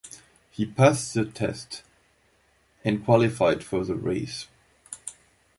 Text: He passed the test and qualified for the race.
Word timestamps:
He 0.49 0.65
passed 0.65 1.13
the 1.13 1.25
test 1.25 1.83
and 2.83 3.05
qualified 3.05 3.63
for 3.63 3.85
the 3.85 3.93
race. 3.93 4.47